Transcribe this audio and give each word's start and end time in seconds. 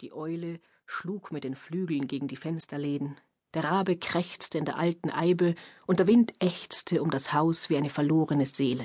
Die 0.00 0.12
Eule 0.12 0.60
schlug 0.86 1.32
mit 1.32 1.42
den 1.42 1.56
Flügeln 1.56 2.06
gegen 2.06 2.28
die 2.28 2.36
Fensterläden, 2.36 3.16
der 3.52 3.64
Rabe 3.64 3.96
krächzte 3.96 4.56
in 4.56 4.64
der 4.64 4.76
alten 4.76 5.10
Eibe 5.10 5.56
und 5.86 5.98
der 5.98 6.06
Wind 6.06 6.32
ächzte 6.38 7.02
um 7.02 7.10
das 7.10 7.32
Haus 7.32 7.68
wie 7.68 7.76
eine 7.76 7.90
verlorene 7.90 8.46
Seele. 8.46 8.84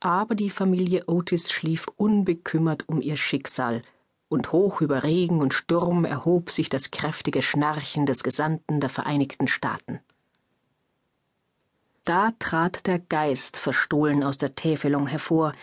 Aber 0.00 0.34
die 0.34 0.50
Familie 0.50 1.04
Otis 1.06 1.50
schlief 1.50 1.86
unbekümmert 1.96 2.86
um 2.86 3.00
ihr 3.00 3.16
Schicksal, 3.16 3.80
und 4.28 4.52
hoch 4.52 4.82
über 4.82 5.04
Regen 5.04 5.40
und 5.40 5.54
Sturm 5.54 6.04
erhob 6.04 6.50
sich 6.50 6.68
das 6.68 6.90
kräftige 6.90 7.40
Schnarchen 7.40 8.04
des 8.04 8.22
Gesandten 8.22 8.80
der 8.80 8.90
Vereinigten 8.90 9.48
Staaten. 9.48 10.00
Da 12.04 12.32
trat 12.38 12.86
der 12.86 12.98
Geist 12.98 13.56
verstohlen 13.56 14.22
aus 14.22 14.36
der 14.36 14.54
Täfelung 14.54 15.06
hervor, 15.06 15.54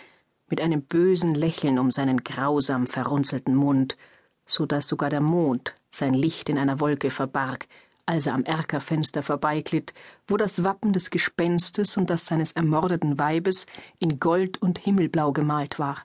mit 0.49 0.61
einem 0.61 0.81
bösen 0.81 1.35
Lächeln 1.35 1.77
um 1.77 1.91
seinen 1.91 2.23
grausam 2.23 2.87
verrunzelten 2.87 3.53
Mund, 3.53 3.97
so 4.45 4.65
dass 4.65 4.88
sogar 4.88 5.09
der 5.09 5.21
Mond 5.21 5.75
sein 5.89 6.13
Licht 6.13 6.49
in 6.49 6.57
einer 6.57 6.79
Wolke 6.79 7.09
verbarg, 7.09 7.67
als 8.05 8.25
er 8.25 8.34
am 8.34 8.43
Erkerfenster 8.43 9.23
vorbeiglitt, 9.23 9.93
wo 10.27 10.38
das 10.38 10.63
Wappen 10.63 10.93
des 10.93 11.09
Gespenstes 11.09 11.97
und 11.97 12.09
das 12.09 12.25
seines 12.25 12.53
ermordeten 12.53 13.19
Weibes 13.19 13.67
in 13.99 14.19
Gold 14.19 14.61
und 14.61 14.80
Himmelblau 14.80 15.31
gemalt 15.31 15.80
war. 15.80 16.03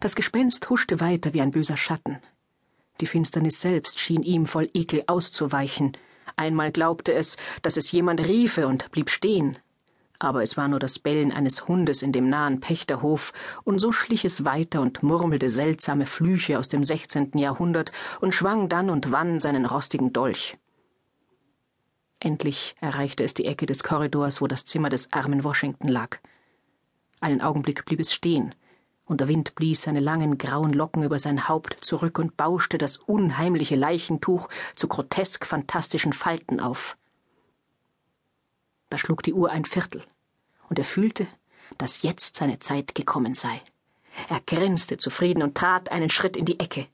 Das 0.00 0.14
Gespenst 0.14 0.70
huschte 0.70 1.00
weiter 1.00 1.34
wie 1.34 1.40
ein 1.40 1.50
böser 1.50 1.76
Schatten. 1.76 2.18
Die 3.00 3.06
Finsternis 3.06 3.60
selbst 3.60 3.98
schien 3.98 4.22
ihm 4.22 4.46
voll 4.46 4.70
Ekel 4.74 5.02
auszuweichen. 5.06 5.96
Einmal 6.36 6.72
glaubte 6.72 7.12
es, 7.12 7.36
dass 7.62 7.76
es 7.76 7.90
jemand 7.92 8.26
riefe 8.26 8.66
und 8.66 8.90
blieb 8.90 9.10
stehen, 9.10 9.58
aber 10.18 10.42
es 10.42 10.56
war 10.56 10.68
nur 10.68 10.78
das 10.78 10.98
Bellen 10.98 11.32
eines 11.32 11.68
Hundes 11.68 12.02
in 12.02 12.12
dem 12.12 12.28
nahen 12.28 12.60
Pächterhof, 12.60 13.32
und 13.64 13.78
so 13.78 13.92
schlich 13.92 14.24
es 14.24 14.44
weiter 14.44 14.80
und 14.80 15.02
murmelte 15.02 15.50
seltsame 15.50 16.06
Flüche 16.06 16.58
aus 16.58 16.68
dem 16.68 16.84
sechzehnten 16.84 17.38
Jahrhundert 17.38 17.92
und 18.20 18.34
schwang 18.34 18.68
dann 18.68 18.90
und 18.90 19.12
wann 19.12 19.40
seinen 19.40 19.66
rostigen 19.66 20.12
Dolch. 20.12 20.56
Endlich 22.20 22.74
erreichte 22.80 23.22
es 23.22 23.34
die 23.34 23.44
Ecke 23.44 23.66
des 23.66 23.82
Korridors, 23.82 24.40
wo 24.40 24.46
das 24.46 24.64
Zimmer 24.64 24.88
des 24.88 25.12
armen 25.12 25.44
Washington 25.44 25.88
lag. 25.88 26.18
Einen 27.20 27.42
Augenblick 27.42 27.84
blieb 27.84 28.00
es 28.00 28.14
stehen, 28.14 28.54
und 29.04 29.20
der 29.20 29.28
Wind 29.28 29.54
blies 29.54 29.82
seine 29.82 30.00
langen 30.00 30.38
grauen 30.38 30.72
Locken 30.72 31.02
über 31.02 31.18
sein 31.18 31.48
Haupt 31.48 31.76
zurück 31.82 32.18
und 32.18 32.36
bauschte 32.36 32.78
das 32.78 32.96
unheimliche 32.96 33.76
Leichentuch 33.76 34.48
zu 34.74 34.88
grotesk 34.88 35.44
fantastischen 35.44 36.12
Falten 36.12 36.60
auf. 36.60 36.96
Da 38.94 38.98
schlug 38.98 39.24
die 39.24 39.34
Uhr 39.34 39.50
ein 39.50 39.64
Viertel, 39.64 40.04
und 40.68 40.78
er 40.78 40.84
fühlte, 40.84 41.26
dass 41.78 42.02
jetzt 42.02 42.36
seine 42.36 42.60
Zeit 42.60 42.94
gekommen 42.94 43.34
sei. 43.34 43.60
Er 44.28 44.40
grinste 44.46 44.98
zufrieden 44.98 45.42
und 45.42 45.56
trat 45.56 45.90
einen 45.90 46.10
Schritt 46.10 46.36
in 46.36 46.44
die 46.44 46.60
Ecke. 46.60 46.86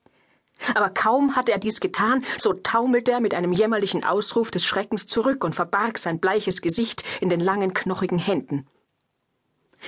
Aber 0.74 0.88
kaum 0.88 1.36
hatte 1.36 1.52
er 1.52 1.58
dies 1.58 1.78
getan, 1.78 2.24
so 2.38 2.54
taumelte 2.54 3.12
er 3.12 3.20
mit 3.20 3.34
einem 3.34 3.52
jämmerlichen 3.52 4.02
Ausruf 4.02 4.50
des 4.50 4.64
Schreckens 4.64 5.08
zurück 5.08 5.44
und 5.44 5.54
verbarg 5.54 5.98
sein 5.98 6.20
bleiches 6.20 6.62
Gesicht 6.62 7.04
in 7.20 7.28
den 7.28 7.40
langen 7.40 7.74
knochigen 7.74 8.18
Händen. 8.18 8.66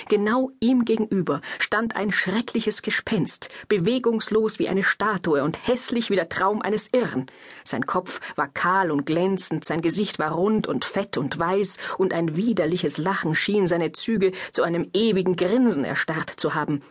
Genau 0.09 0.51
ihm 0.61 0.85
gegenüber 0.85 1.41
stand 1.59 1.97
ein 1.97 2.11
schreckliches 2.11 2.83
Gespenst, 2.83 3.49
bewegungslos 3.69 4.59
wie 4.59 4.69
eine 4.69 4.83
Statue 4.83 5.43
und 5.43 5.67
hässlich 5.67 6.11
wie 6.11 6.17
der 6.17 6.29
Traum 6.29 6.63
eines 6.63 6.89
Irren. 6.93 7.27
Sein 7.65 7.87
Kopf 7.87 8.21
war 8.37 8.49
kahl 8.49 8.91
und 8.91 9.07
glänzend, 9.07 9.65
sein 9.65 9.83
Gesicht 9.83 10.19
war 10.19 10.33
rund 10.33 10.67
und 10.67 10.85
fett 10.85 11.17
und 11.17 11.39
weiß, 11.39 11.79
und 11.99 12.13
ein 12.15 12.37
widerliches 12.37 12.99
Lachen 12.99 13.35
schien 13.35 13.67
seine 13.67 13.93
Züge 13.93 14.33
zu 14.51 14.63
einem 14.63 14.89
ewigen 14.95 15.37
Grinsen 15.37 15.85
erstarrt 15.85 16.31
zu 16.31 16.55
haben. 16.55 16.83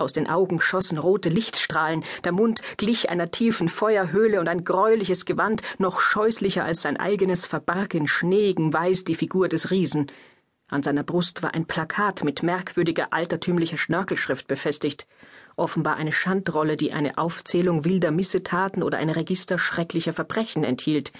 Aus 0.00 0.12
den 0.12 0.28
Augen 0.28 0.60
schossen 0.60 0.96
rote 0.96 1.28
Lichtstrahlen, 1.28 2.04
der 2.24 2.32
Mund 2.32 2.62
glich 2.78 3.10
einer 3.10 3.30
tiefen 3.30 3.68
Feuerhöhle 3.68 4.40
und 4.40 4.48
ein 4.48 4.64
greuliches 4.64 5.26
Gewand, 5.26 5.60
noch 5.78 6.00
scheußlicher 6.00 6.64
als 6.64 6.80
sein 6.80 6.96
eigenes, 6.96 7.44
verbarg 7.44 7.92
in 7.92 8.08
schneegem 8.08 8.72
Weiß 8.72 9.04
die 9.04 9.14
Figur 9.14 9.48
des 9.48 9.70
Riesen. 9.70 10.10
An 10.70 10.84
seiner 10.84 11.02
Brust 11.02 11.42
war 11.42 11.52
ein 11.52 11.66
Plakat 11.66 12.22
mit 12.22 12.44
merkwürdiger 12.44 13.12
altertümlicher 13.12 13.76
Schnörkelschrift 13.76 14.46
befestigt, 14.46 15.08
offenbar 15.56 15.96
eine 15.96 16.12
Schandrolle, 16.12 16.76
die 16.76 16.92
eine 16.92 17.18
Aufzählung 17.18 17.84
wilder 17.84 18.12
Missetaten 18.12 18.84
oder 18.84 18.98
ein 18.98 19.10
Register 19.10 19.58
schrecklicher 19.58 20.12
Verbrechen 20.12 20.62
enthielt, 20.62 21.12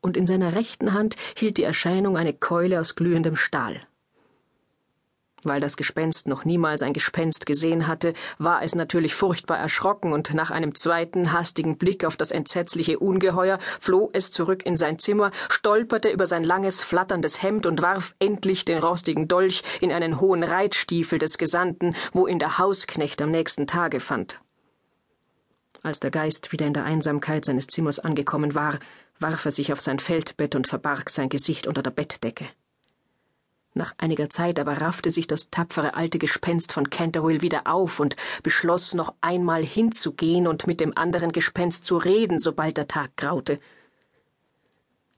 und 0.00 0.16
in 0.16 0.26
seiner 0.26 0.54
rechten 0.54 0.92
Hand 0.92 1.16
hielt 1.36 1.56
die 1.56 1.62
Erscheinung 1.62 2.16
eine 2.16 2.34
Keule 2.34 2.80
aus 2.80 2.94
glühendem 2.94 3.36
Stahl. 3.36 3.80
Weil 5.44 5.60
das 5.60 5.76
Gespenst 5.76 6.26
noch 6.28 6.44
niemals 6.44 6.82
ein 6.82 6.92
Gespenst 6.92 7.46
gesehen 7.46 7.86
hatte, 7.86 8.14
war 8.38 8.62
es 8.62 8.74
natürlich 8.74 9.14
furchtbar 9.14 9.58
erschrocken, 9.58 10.12
und 10.12 10.34
nach 10.34 10.50
einem 10.50 10.74
zweiten 10.74 11.32
hastigen 11.32 11.76
Blick 11.76 12.04
auf 12.04 12.16
das 12.16 12.30
entsetzliche 12.30 12.98
Ungeheuer 12.98 13.58
floh 13.80 14.10
es 14.12 14.30
zurück 14.30 14.64
in 14.64 14.76
sein 14.76 14.98
Zimmer, 14.98 15.30
stolperte 15.50 16.08
über 16.08 16.26
sein 16.26 16.44
langes, 16.44 16.82
flatterndes 16.82 17.42
Hemd 17.42 17.66
und 17.66 17.82
warf 17.82 18.14
endlich 18.18 18.64
den 18.64 18.78
rostigen 18.78 19.28
Dolch 19.28 19.62
in 19.80 19.92
einen 19.92 20.20
hohen 20.20 20.42
Reitstiefel 20.42 21.18
des 21.18 21.38
Gesandten, 21.38 21.94
wo 22.12 22.26
ihn 22.26 22.38
der 22.38 22.58
Hausknecht 22.58 23.20
am 23.22 23.30
nächsten 23.30 23.66
Tage 23.66 24.00
fand. 24.00 24.40
Als 25.82 26.00
der 26.00 26.10
Geist 26.10 26.50
wieder 26.52 26.66
in 26.66 26.72
der 26.72 26.84
Einsamkeit 26.84 27.44
seines 27.44 27.66
Zimmers 27.66 27.98
angekommen 27.98 28.54
war, 28.54 28.78
warf 29.20 29.44
er 29.44 29.50
sich 29.50 29.72
auf 29.72 29.80
sein 29.80 29.98
Feldbett 29.98 30.54
und 30.54 30.66
verbarg 30.66 31.10
sein 31.10 31.28
Gesicht 31.28 31.66
unter 31.66 31.82
der 31.82 31.90
Bettdecke. 31.90 32.46
Nach 33.76 33.92
einiger 33.98 34.30
Zeit 34.30 34.60
aber 34.60 34.80
raffte 34.80 35.10
sich 35.10 35.26
das 35.26 35.50
tapfere 35.50 35.94
alte 35.94 36.18
Gespenst 36.20 36.72
von 36.72 36.90
Canterville 36.90 37.42
wieder 37.42 37.62
auf 37.66 37.98
und 37.98 38.14
beschloss, 38.44 38.94
noch 38.94 39.14
einmal 39.20 39.64
hinzugehen 39.64 40.46
und 40.46 40.68
mit 40.68 40.78
dem 40.78 40.96
anderen 40.96 41.32
Gespenst 41.32 41.84
zu 41.84 41.96
reden, 41.96 42.38
sobald 42.38 42.76
der 42.76 42.86
Tag 42.86 43.16
graute. 43.16 43.58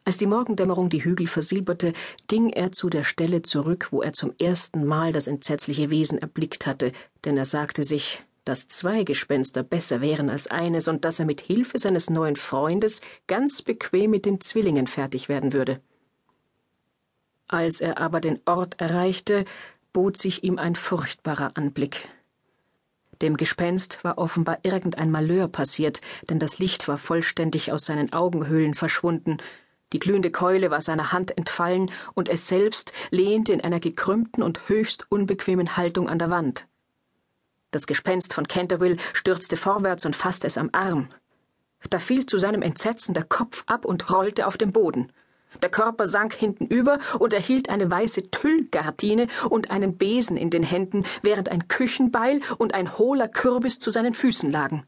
Als 0.07 0.17
die 0.17 0.27
Morgendämmerung 0.27 0.89
die 0.89 1.05
Hügel 1.05 1.27
versilberte, 1.27 1.93
ging 2.29 2.49
er 2.49 2.73
zu 2.73 2.89
der 2.89 3.05
Stelle 3.05 3.43
zurück, 3.43 3.89
wo 3.91 4.01
er 4.01 4.15
zum 4.15 4.33
ersten 4.39 4.87
Mal 4.87 5.13
das 5.13 5.27
entsetzliche 5.27 5.91
Wesen 5.91 6.19
erblickt 6.19 6.65
hatte, 6.65 6.93
denn 7.25 7.37
er 7.37 7.45
sagte 7.45 7.83
sich, 7.83 8.25
dass 8.47 8.69
zwei 8.69 9.03
Gespenster 9.03 9.65
besser 9.65 10.01
wären 10.01 10.31
als 10.31 10.47
eines 10.47 10.89
und 10.89 11.05
dass 11.05 11.19
er 11.19 11.27
mit 11.27 11.43
Hilfe 11.43 11.79
seines 11.79 12.09
neuen 12.09 12.37
Freundes 12.37 13.03
ganz 13.27 13.61
bequem 13.61 14.13
mit 14.13 14.25
den 14.25 14.41
Zwillingen 14.41 14.87
fertig 14.87 15.29
werden 15.29 15.53
würde. 15.53 15.81
Als 17.49 17.81
er 17.81 17.99
aber 17.99 18.21
den 18.21 18.41
Ort 18.45 18.81
erreichte, 18.81 19.45
bot 19.93 20.17
sich 20.17 20.45
ihm 20.45 20.59
ein 20.59 20.75
furchtbarer 20.75 21.53
Anblick. 21.55 22.09
Dem 23.23 23.37
Gespenst 23.37 24.05
war 24.05 24.19
offenbar 24.19 24.59
irgendein 24.63 25.11
Malheur 25.11 25.49
passiert, 25.49 26.01
denn 26.29 26.39
das 26.39 26.59
Licht 26.59 26.87
war 26.87 26.99
vollständig 26.99 27.73
aus 27.73 27.87
seinen 27.87 28.13
Augenhöhlen 28.13 28.75
verschwunden, 28.75 29.39
die 29.93 30.01
glühende 30.01 30.33
Keule 30.33 30.71
war 30.71 30.81
seiner 30.81 31.13
Hand 31.13 31.37
entfallen, 31.39 31.91
und 32.15 32.29
es 32.29 32.49
selbst 32.49 32.93
lehnte 33.11 33.53
in 33.53 33.63
einer 33.63 33.81
gekrümmten 33.81 34.43
und 34.43 34.69
höchst 34.69 35.07
unbequemen 35.11 35.77
Haltung 35.77 36.09
an 36.09 36.19
der 36.19 36.31
Wand. 36.31 36.67
Das 37.71 37.87
Gespenst 37.87 38.35
von 38.35 38.49
Canterville 38.49 38.97
stürzte 39.13 39.57
vorwärts 39.57 40.05
und 40.05 40.17
fasste 40.17 40.47
es 40.47 40.59
am 40.59 40.71
Arm. 40.73 41.09
Da 41.89 41.99
fiel 41.99 42.27
zu 42.27 42.39
seinem 42.39 42.63
Entsetzen 42.63 43.15
der 43.15 43.25
Kopf 43.25 43.63
ab 43.67 43.85
und 43.85 44.11
rollte 44.11 44.47
auf 44.47 44.57
dem 44.57 44.73
Boden. 44.73 45.13
Der 45.63 45.71
Körper 45.71 46.07
sank 46.07 46.35
hintenüber 46.35 46.99
und 47.19 47.33
er 47.33 47.41
hielt 47.41 47.71
eine 47.71 47.91
weiße 47.91 48.31
Tüllgardine 48.31 49.29
und 49.49 49.71
einen 49.71 49.97
Besen 49.97 50.37
in 50.37 50.51
den 50.51 50.63
Händen, 50.63 51.05
während 51.23 51.49
ein 51.51 51.69
Küchenbeil 51.69 52.41
und 52.59 52.75
ein 52.75 52.99
hohler 52.99 53.29
Kürbis 53.29 53.79
zu 53.79 53.91
seinen 53.91 54.15
Füßen 54.15 54.51
lagen. 54.51 54.85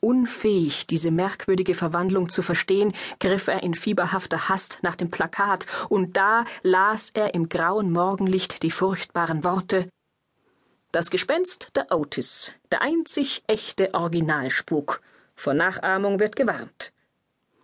Unfähig, 0.00 0.86
diese 0.86 1.10
merkwürdige 1.10 1.74
Verwandlung 1.74 2.30
zu 2.30 2.42
verstehen, 2.42 2.94
griff 3.18 3.48
er 3.48 3.62
in 3.62 3.74
fieberhafter 3.74 4.48
Hast 4.48 4.78
nach 4.82 4.96
dem 4.96 5.10
Plakat, 5.10 5.66
und 5.90 6.16
da 6.16 6.46
las 6.62 7.10
er 7.10 7.34
im 7.34 7.50
grauen 7.50 7.92
Morgenlicht 7.92 8.62
die 8.62 8.70
furchtbaren 8.70 9.44
Worte 9.44 9.88
Das 10.90 11.10
Gespenst 11.10 11.68
der 11.76 11.92
Otis, 11.92 12.50
der 12.72 12.80
einzig 12.80 13.44
echte 13.46 13.92
Originalspuk. 13.92 15.02
Vor 15.34 15.54
Nachahmung 15.54 16.18
wird 16.18 16.34
gewarnt. 16.34 16.92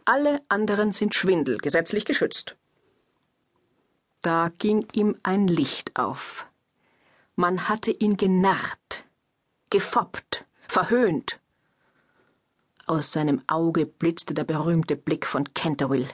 Alle 0.07 0.41
anderen 0.49 0.93
sind 0.93 1.17
Schwindel, 1.17 1.59
gesetzlich 1.59 2.05
geschützt. 2.05 2.57
Da 4.23 4.53
ging 4.57 4.87
ihm 4.93 5.17
ein 5.25 5.49
Licht 5.49 5.97
auf. 5.97 6.47
Man 7.35 7.69
hatte 7.69 7.91
ihn 7.91 8.17
genarrt, 8.17 9.05
gefoppt, 9.69 10.45
verhöhnt, 10.69 11.41
aus 12.87 13.13
seinem 13.13 13.43
Auge 13.49 13.85
blitzte 13.85 14.33
der 14.33 14.45
berühmte 14.45 14.95
Blick 14.95 15.27
von 15.27 15.53
Canterville. 15.55 16.09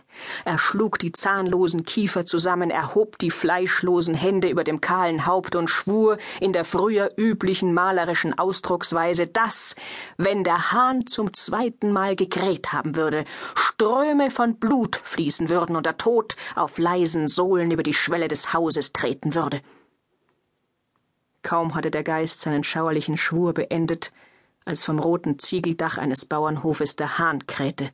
Er 0.46 0.56
schlug 0.56 0.98
die 0.98 1.12
zahnlosen 1.12 1.84
Kiefer 1.84 2.24
zusammen, 2.24 2.70
erhob 2.70 3.18
die 3.18 3.30
fleischlosen 3.30 4.14
Hände 4.14 4.48
über 4.48 4.64
dem 4.64 4.80
kahlen 4.80 5.26
Haupt 5.26 5.54
und 5.54 5.68
schwur 5.68 6.16
in 6.40 6.54
der 6.54 6.64
früher 6.64 7.10
üblichen 7.16 7.74
malerischen 7.74 8.38
Ausdrucksweise, 8.38 9.26
dass, 9.26 9.76
wenn 10.16 10.44
der 10.44 10.72
Hahn 10.72 11.06
zum 11.06 11.34
zweiten 11.34 11.92
Mal 11.92 12.16
gegräht 12.16 12.72
haben 12.72 12.96
würde, 12.96 13.24
Ströme 13.54 14.30
von 14.30 14.56
Blut 14.56 15.00
fließen 15.04 15.50
würden 15.50 15.76
und 15.76 15.84
der 15.84 15.98
Tod 15.98 16.36
auf 16.54 16.78
leisen 16.78 17.28
Sohlen 17.28 17.70
über 17.70 17.82
die 17.82 17.94
Schwelle 17.94 18.28
des 18.28 18.54
Hauses 18.54 18.94
treten 18.94 19.34
würde. 19.34 19.60
Kaum 21.42 21.74
hatte 21.74 21.90
der 21.90 22.04
Geist 22.04 22.40
seinen 22.40 22.64
schauerlichen 22.64 23.16
Schwur 23.18 23.52
beendet, 23.52 24.12
als 24.64 24.84
vom 24.84 24.98
roten 24.98 25.38
Ziegeldach 25.38 25.98
eines 25.98 26.24
Bauernhofes 26.24 26.96
der 26.96 27.18
Hahn 27.18 27.46
krähte. 27.46 27.90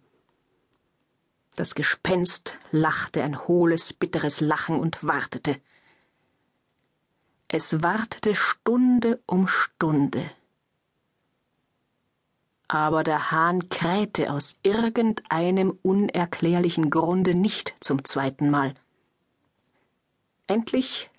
Das 1.57 1.75
Gespenst 1.75 2.59
lachte 2.71 3.23
ein 3.23 3.49
hohles, 3.49 3.93
bitteres 3.93 4.41
Lachen 4.41 4.79
und 4.79 5.05
wartete. 5.05 5.61
Es 7.49 7.83
wartete 7.83 8.35
Stunde 8.35 9.21
um 9.27 9.49
Stunde. 9.49 10.31
Aber 12.69 13.03
der 13.03 13.31
Hahn 13.31 13.71
krähte 13.71 14.31
aus 14.31 14.59
irgendeinem 14.63 15.79
unerklärlichen 15.83 16.91
Grunde 16.91 17.35
nicht 17.35 17.75
zum 17.81 18.05
zweiten 18.05 18.51
Mal. 18.51 18.75
Endlich, 20.47 21.11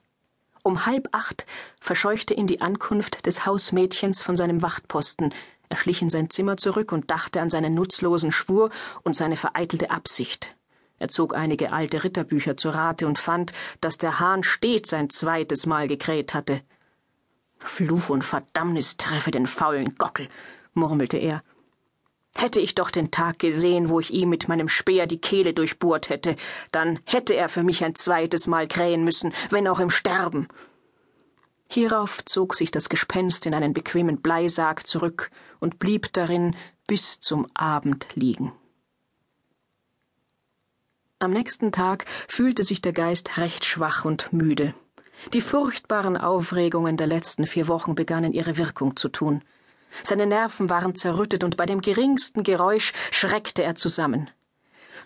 um 0.63 0.85
halb 0.85 1.09
acht, 1.11 1.45
verscheuchte 1.79 2.33
ihn 2.33 2.47
die 2.47 2.61
Ankunft 2.61 3.25
des 3.25 3.45
Hausmädchens 3.45 4.21
von 4.21 4.35
seinem 4.35 4.61
Wachtposten. 4.61 5.33
Er 5.69 5.77
schlich 5.77 6.01
in 6.01 6.09
sein 6.09 6.29
Zimmer 6.29 6.57
zurück 6.57 6.91
und 6.91 7.11
dachte 7.11 7.41
an 7.41 7.49
seinen 7.49 7.73
nutzlosen 7.73 8.31
Schwur 8.31 8.69
und 9.03 9.15
seine 9.15 9.37
vereitelte 9.37 9.91
Absicht. 9.91 10.55
Er 10.97 11.07
zog 11.07 11.33
einige 11.33 11.71
alte 11.71 12.03
Ritterbücher 12.03 12.57
zu 12.57 12.69
Rate 12.69 13.07
und 13.07 13.17
fand, 13.17 13.53
dass 13.79 13.97
der 13.97 14.19
Hahn 14.19 14.43
stets 14.43 14.93
ein 14.93 15.09
zweites 15.09 15.65
Mal 15.65 15.87
gekräht 15.87 16.33
hatte. 16.33 16.61
Fluch 17.57 18.09
und 18.09 18.23
Verdammnis 18.23 18.97
treffe 18.97 19.31
den 19.31 19.47
faulen 19.47 19.95
Gockel, 19.95 20.27
murmelte 20.73 21.17
er. 21.17 21.41
Hätte 22.39 22.61
ich 22.61 22.73
doch 22.73 22.89
den 22.89 23.11
Tag 23.11 23.39
gesehen, 23.39 23.89
wo 23.89 23.99
ich 23.99 24.13
ihm 24.13 24.29
mit 24.29 24.47
meinem 24.47 24.69
Speer 24.69 25.07
die 25.07 25.19
Kehle 25.19 25.53
durchbohrt 25.53 26.07
hätte, 26.07 26.37
dann 26.71 26.97
hätte 27.05 27.35
er 27.35 27.49
für 27.49 27.63
mich 27.63 27.83
ein 27.83 27.95
zweites 27.95 28.47
Mal 28.47 28.65
krähen 28.65 29.03
müssen, 29.03 29.33
wenn 29.49 29.67
auch 29.67 29.81
im 29.81 29.89
Sterben. 29.89 30.47
Hierauf 31.69 32.23
zog 32.23 32.55
sich 32.55 32.71
das 32.71 32.87
Gespenst 32.87 33.45
in 33.45 33.53
einen 33.53 33.73
bequemen 33.73 34.21
Bleisarg 34.21 34.87
zurück 34.87 35.31
und 35.59 35.79
blieb 35.79 36.13
darin 36.13 36.55
bis 36.87 37.19
zum 37.19 37.45
Abend 37.55 38.07
liegen. 38.15 38.53
Am 41.19 41.31
nächsten 41.31 41.73
Tag 41.73 42.05
fühlte 42.29 42.63
sich 42.63 42.81
der 42.81 42.93
Geist 42.93 43.37
recht 43.37 43.65
schwach 43.65 44.05
und 44.05 44.31
müde. 44.31 44.73
Die 45.33 45.41
furchtbaren 45.41 46.15
Aufregungen 46.15 46.95
der 46.95 47.07
letzten 47.07 47.45
vier 47.45 47.67
Wochen 47.67 47.95
begannen 47.95 48.31
ihre 48.31 48.55
Wirkung 48.55 48.95
zu 48.95 49.09
tun. 49.09 49.43
Seine 50.03 50.25
Nerven 50.25 50.69
waren 50.69 50.95
zerrüttet 50.95 51.43
und 51.43 51.57
bei 51.57 51.65
dem 51.65 51.81
geringsten 51.81 52.43
Geräusch 52.43 52.93
schreckte 53.11 53.63
er 53.63 53.75
zusammen. 53.75 54.29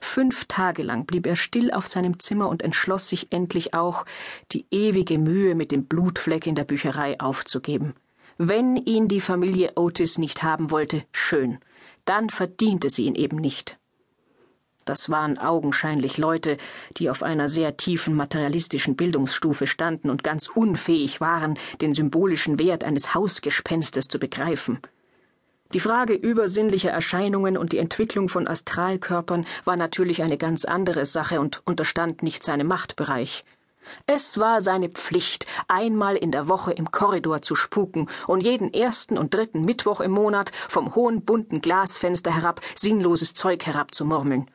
Fünf 0.02 0.46
Tage 0.46 0.84
lang 0.84 1.06
blieb 1.06 1.26
er 1.26 1.36
still 1.36 1.72
auf 1.72 1.88
seinem 1.88 2.20
Zimmer 2.20 2.50
und 2.50 2.62
entschloss 2.62 3.08
sich 3.08 3.32
endlich 3.32 3.74
auch, 3.74 4.06
die 4.52 4.66
ewige 4.70 5.18
Mühe 5.18 5.56
mit 5.56 5.72
dem 5.72 5.86
Blutfleck 5.86 6.46
in 6.46 6.56
der 6.56 6.66
Bücherei 6.66 7.20
aufzugeben. 7.20 7.96
Wenn 8.38 8.76
ihn 8.76 9.08
die 9.08 9.22
Familie 9.22 9.74
Otis 9.76 10.18
nicht 10.18 10.44
haben 10.44 10.72
wollte, 10.72 11.04
schön, 11.12 11.60
dann 12.06 12.30
verdiente 12.30 12.90
sie 12.90 13.06
ihn 13.06 13.16
eben 13.16 13.38
nicht. 13.38 13.78
Das 14.86 15.10
waren 15.10 15.38
augenscheinlich 15.38 16.18
Leute, 16.18 16.58
die 16.98 17.10
auf 17.10 17.24
einer 17.24 17.48
sehr 17.48 17.78
tiefen 17.78 18.16
materialistischen 18.16 18.96
Bildungsstufe 18.96 19.68
standen 19.68 20.10
und 20.10 20.24
ganz 20.24 20.48
unfähig 20.48 21.22
waren, 21.22 21.58
den 21.82 21.94
symbolischen 21.94 22.60
Wert 22.60 22.84
eines 22.84 23.14
Hausgespenstes 23.14 24.08
zu 24.08 24.20
begreifen. 24.20 24.80
Die 25.74 25.80
Frage 25.80 26.14
übersinnlicher 26.14 26.92
Erscheinungen 26.92 27.58
und 27.58 27.72
die 27.72 27.80
Entwicklung 27.80 28.30
von 28.30 28.48
Astralkörpern 28.48 29.46
war 29.66 29.76
natürlich 29.76 30.22
eine 30.22 30.38
ganz 30.38 30.66
andere 30.66 31.06
Sache 31.06 31.40
und 31.40 31.62
unterstand 31.66 32.22
nicht 32.22 32.44
seinem 32.44 32.68
Machtbereich. 32.68 33.44
Es 34.06 34.38
war 34.38 34.62
seine 34.62 34.90
Pflicht, 34.90 35.48
einmal 35.68 36.16
in 36.16 36.32
der 36.32 36.48
Woche 36.48 36.74
im 36.74 36.92
Korridor 36.92 37.42
zu 37.42 37.56
spuken 37.56 38.08
und 38.28 38.42
jeden 38.42 38.74
ersten 38.74 39.18
und 39.18 39.34
dritten 39.34 39.62
Mittwoch 39.62 40.00
im 40.00 40.12
Monat 40.12 40.52
vom 40.54 40.96
hohen 40.96 41.26
bunten 41.26 41.60
Glasfenster 41.60 42.34
herab 42.34 42.62
sinnloses 42.76 43.34
Zeug 43.34 43.66
herabzumurmeln. 43.66 44.50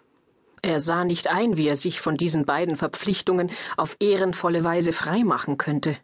Er 0.62 0.80
sah 0.80 1.04
nicht 1.04 1.28
ein, 1.28 1.56
wie 1.56 1.68
er 1.68 1.76
sich 1.76 2.00
von 2.00 2.16
diesen 2.16 2.44
beiden 2.44 2.76
Verpflichtungen 2.76 3.50
auf 3.76 3.96
ehrenvolle 4.00 4.64
Weise 4.64 4.92
freimachen 4.92 5.58
könnte. 5.58 5.96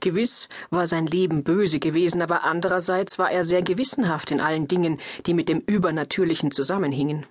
Gewiss 0.00 0.48
war 0.70 0.86
sein 0.86 1.06
Leben 1.06 1.42
böse 1.44 1.80
gewesen, 1.80 2.22
aber 2.22 2.44
andererseits 2.44 3.18
war 3.18 3.30
er 3.30 3.44
sehr 3.44 3.62
gewissenhaft 3.62 4.30
in 4.30 4.40
allen 4.40 4.68
Dingen, 4.68 4.98
die 5.26 5.34
mit 5.34 5.48
dem 5.48 5.60
Übernatürlichen 5.60 6.50
zusammenhingen. 6.50 7.26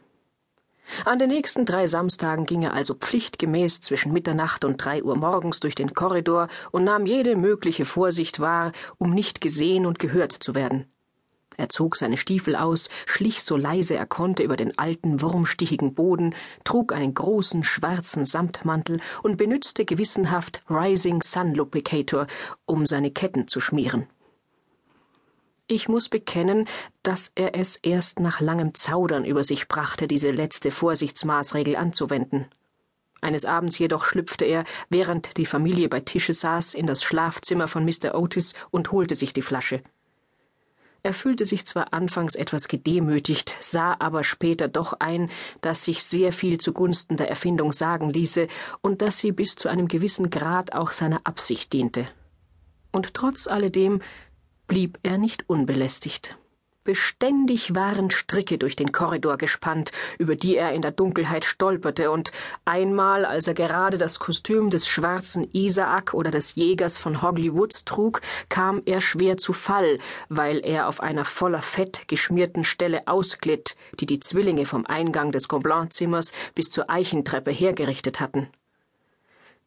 An 1.06 1.20
den 1.20 1.30
nächsten 1.30 1.66
drei 1.66 1.88
Samstagen 1.88 2.46
ging 2.46 2.64
er 2.64 2.74
also 2.74 2.94
pflichtgemäß 2.94 3.82
zwischen 3.82 4.12
Mitternacht 4.12 4.66
und 4.66 4.84
drei 4.84 5.04
Uhr 5.04 5.16
morgens 5.16 5.62
durch 5.62 5.76
den 5.76 5.94
Korridor 5.94 6.50
und 6.72 6.84
nahm 6.84 7.06
jede 7.06 7.36
mögliche 7.36 7.86
Vorsicht 7.86 8.40
wahr, 8.40 8.74
um 8.98 9.12
nicht 9.12 9.40
gesehen 9.40 9.86
und 9.86 10.00
gehört 10.00 10.34
zu 10.34 10.54
werden. 10.54 10.91
Er 11.62 11.70
zog 11.70 11.96
seine 11.96 12.18
Stiefel 12.18 12.56
aus, 12.56 12.90
schlich 13.06 13.44
so 13.44 13.56
leise 13.56 13.94
er 13.94 14.08
konnte 14.08 14.42
über 14.42 14.56
den 14.56 14.80
alten, 14.80 15.22
wurmstichigen 15.22 15.94
Boden, 15.94 16.34
trug 16.64 16.92
einen 16.92 17.14
großen 17.14 17.64
schwarzen 17.64 18.26
Samtmantel 18.26 19.00
und 19.22 19.38
benützte 19.38 19.86
gewissenhaft 19.86 20.64
Rising 20.72 21.22
Sun 21.22 21.54
Lubricator, 21.54 22.26
um 22.66 22.88
seine 22.88 23.12
Ketten 23.12 23.48
zu 23.48 23.60
schmieren. 23.60 24.08
Ich 25.68 25.88
muss 25.88 26.10
bekennen, 26.10 26.66
dass 27.04 27.32
er 27.36 27.54
es 27.54 27.76
erst 27.76 28.20
nach 28.20 28.42
langem 28.42 28.74
Zaudern 28.74 29.24
über 29.24 29.44
sich 29.44 29.68
brachte, 29.68 30.08
diese 30.08 30.32
letzte 30.32 30.72
Vorsichtsmaßregel 30.72 31.76
anzuwenden. 31.76 32.48
Eines 33.22 33.46
Abends 33.46 33.78
jedoch 33.78 34.06
schlüpfte 34.06 34.46
er, 34.46 34.64
während 34.90 35.38
die 35.38 35.46
Familie 35.46 35.90
bei 35.90 36.00
Tische 36.00 36.34
saß, 36.34 36.74
in 36.74 36.88
das 36.88 37.04
Schlafzimmer 37.04 37.68
von 37.68 37.86
Mr. 37.86 38.16
Otis 38.16 38.56
und 38.72 38.92
holte 38.92 39.14
sich 39.14 39.32
die 39.32 39.44
Flasche. 39.44 39.84
Er 41.04 41.16
fühlte 41.16 41.46
sich 41.46 41.66
zwar 41.66 41.94
anfangs 41.94 42.36
etwas 42.36 42.68
gedemütigt, 42.68 43.56
sah 43.60 43.96
aber 44.00 44.24
später 44.24 44.68
doch 44.68 44.94
ein, 45.00 45.32
dass 45.62 45.84
sich 45.84 46.04
sehr 46.04 46.32
viel 46.32 46.60
zugunsten 46.60 47.18
der 47.18 47.28
Erfindung 47.28 47.72
sagen 47.72 48.12
ließe 48.12 48.48
und 48.82 49.02
dass 49.02 49.18
sie 49.18 49.32
bis 49.32 49.56
zu 49.56 49.68
einem 49.68 49.88
gewissen 49.88 50.30
Grad 50.30 50.74
auch 50.74 50.92
seiner 50.92 51.22
Absicht 51.24 51.74
diente. 51.74 52.08
Und 52.92 53.16
trotz 53.16 53.48
alledem 53.48 54.02
blieb 54.68 55.00
er 55.02 55.18
nicht 55.18 55.50
unbelästigt. 55.50 56.38
Beständig 56.84 57.76
waren 57.76 58.10
Stricke 58.10 58.58
durch 58.58 58.76
den 58.76 58.92
Korridor 58.92 59.38
gespannt, 59.38 59.92
über 60.18 60.36
die 60.36 60.58
er 60.58 60.74
in 60.74 60.82
der 60.82 60.90
Dunkelheit 60.90 61.46
stolperte, 61.46 62.10
und 62.10 62.32
einmal, 62.66 63.24
als 63.24 63.48
er 63.48 63.54
gerade 63.54 64.00
das 64.00 64.18
Kostüm 64.18 64.72
des 64.72 64.88
schwarzen 64.88 65.48
Isaak 65.54 66.16
oder 66.16 66.32
des 66.32 66.56
Jägers 66.56 66.98
von 66.98 67.22
Hogley 67.22 67.54
Woods 67.54 67.86
trug, 67.86 68.22
kam 68.50 68.82
er 68.86 69.00
schwer 69.00 69.38
zu 69.38 69.54
Fall, 69.54 70.00
weil 70.28 70.66
er 70.66 70.88
auf 70.88 71.02
einer 71.02 71.24
voller 71.24 71.62
Fett 71.62 72.08
geschmierten 72.08 72.64
Stelle 72.64 73.08
ausglitt, 73.08 73.76
die 74.00 74.08
die 74.08 74.20
Zwillinge 74.20 74.66
vom 74.66 74.88
Eingang 74.88 75.32
des 75.32 75.48
Gobelin-Zimmers 75.48 76.34
bis 76.56 76.72
zur 76.72 76.90
Eichentreppe 76.90 77.52
hergerichtet 77.52 78.20
hatten. 78.20 78.50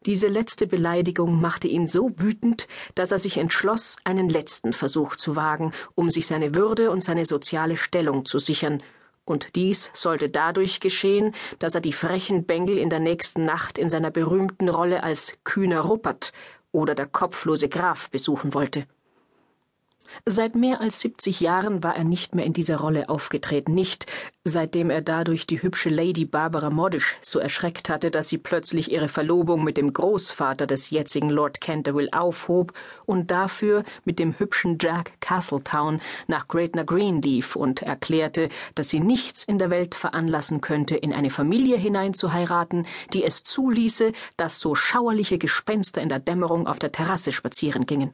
Diese 0.05 0.27
letzte 0.27 0.67
Beleidigung 0.67 1.41
machte 1.41 1.67
ihn 1.67 1.87
so 1.87 2.11
wütend, 2.17 2.67
dass 2.93 3.11
er 3.11 3.19
sich 3.19 3.37
entschloss, 3.37 3.97
einen 4.03 4.29
letzten 4.29 4.73
Versuch 4.73 5.15
zu 5.15 5.35
wagen, 5.35 5.73
um 5.95 6.09
sich 6.09 6.27
seine 6.27 6.53
Würde 6.53 6.91
und 6.91 7.03
seine 7.03 7.25
soziale 7.25 7.75
Stellung 7.75 8.25
zu 8.25 8.37
sichern, 8.37 8.83
und 9.25 9.55
dies 9.55 9.89
sollte 9.93 10.29
dadurch 10.29 10.79
geschehen, 10.79 11.33
dass 11.57 11.73
er 11.73 11.81
die 11.81 11.93
frechen 11.93 12.45
Bengel 12.45 12.77
in 12.77 12.91
der 12.91 12.99
nächsten 12.99 13.43
Nacht 13.43 13.79
in 13.79 13.89
seiner 13.89 14.11
berühmten 14.11 14.69
Rolle 14.69 15.01
als 15.01 15.39
kühner 15.43 15.81
Ruppert 15.81 16.31
oder 16.71 16.93
der 16.93 17.07
kopflose 17.07 17.67
Graf 17.67 18.09
besuchen 18.11 18.53
wollte. 18.53 18.85
Seit 20.23 20.55
mehr 20.55 20.79
als 20.79 21.01
siebzig 21.01 21.39
Jahren 21.41 21.83
war 21.83 21.95
er 21.95 22.03
nicht 22.03 22.35
mehr 22.35 22.45
in 22.45 22.53
dieser 22.53 22.77
Rolle 22.77 23.09
aufgetreten, 23.09 23.73
nicht 23.73 24.05
seitdem 24.45 24.89
er 24.89 25.01
dadurch 25.01 25.47
die 25.47 25.61
hübsche 25.61 25.89
Lady 25.89 26.23
Barbara 26.23 26.69
Modish 26.69 27.17
so 27.21 27.39
erschreckt 27.39 27.89
hatte, 27.89 28.11
dass 28.11 28.29
sie 28.29 28.37
plötzlich 28.37 28.91
ihre 28.91 29.07
Verlobung 29.07 29.63
mit 29.63 29.75
dem 29.75 29.91
Großvater 29.91 30.67
des 30.67 30.91
jetzigen 30.91 31.29
Lord 31.29 31.59
Canterville 31.61 32.13
aufhob 32.13 32.73
und 33.05 33.31
dafür 33.31 33.83
mit 34.05 34.19
dem 34.19 34.37
hübschen 34.37 34.77
Jack 34.79 35.19
Castletown 35.19 35.99
nach 36.27 36.47
Greatner 36.47 36.85
Green 36.85 37.21
lief 37.21 37.55
und 37.55 37.81
erklärte, 37.81 38.49
dass 38.75 38.89
sie 38.89 38.99
nichts 38.99 39.43
in 39.43 39.57
der 39.57 39.71
Welt 39.71 39.95
veranlassen 39.95 40.61
könnte, 40.61 40.95
in 40.95 41.11
eine 41.11 41.31
Familie 41.31 41.77
hineinzuheiraten, 41.77 42.85
die 43.13 43.23
es 43.23 43.43
zuließe, 43.43 44.11
dass 44.37 44.59
so 44.59 44.75
schauerliche 44.75 45.39
Gespenster 45.39 46.01
in 46.01 46.09
der 46.09 46.19
Dämmerung 46.19 46.67
auf 46.67 46.77
der 46.77 46.91
Terrasse 46.91 47.31
spazieren 47.31 47.87
gingen. 47.87 48.13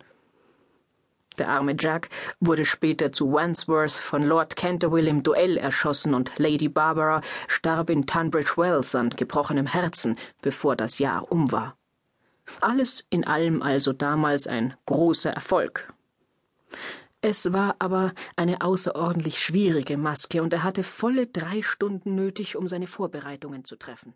Der 1.41 1.49
arme 1.49 1.75
Jack 1.75 2.09
wurde 2.39 2.65
später 2.65 3.11
zu 3.11 3.33
Wandsworth 3.33 3.93
von 3.93 4.21
Lord 4.21 4.55
Canterville 4.55 5.09
im 5.09 5.23
Duell 5.23 5.57
erschossen 5.57 6.13
und 6.13 6.31
Lady 6.37 6.69
Barbara 6.69 7.21
starb 7.47 7.89
in 7.89 8.05
Tunbridge 8.05 8.53
Wells 8.57 8.93
an 8.93 9.09
gebrochenem 9.09 9.65
Herzen, 9.65 10.19
bevor 10.43 10.75
das 10.75 10.99
Jahr 10.99 11.31
um 11.31 11.51
war. 11.51 11.75
Alles 12.59 13.07
in 13.09 13.25
allem 13.25 13.63
also 13.63 13.91
damals 13.91 14.45
ein 14.45 14.75
großer 14.85 15.31
Erfolg. 15.31 15.91
Es 17.21 17.51
war 17.51 17.75
aber 17.79 18.13
eine 18.35 18.61
außerordentlich 18.61 19.39
schwierige 19.39 19.97
Maske, 19.97 20.43
und 20.43 20.53
er 20.53 20.61
hatte 20.61 20.83
volle 20.83 21.25
drei 21.25 21.63
Stunden 21.63 22.13
nötig, 22.13 22.55
um 22.55 22.67
seine 22.67 22.85
Vorbereitungen 22.85 23.65
zu 23.65 23.77
treffen. 23.77 24.13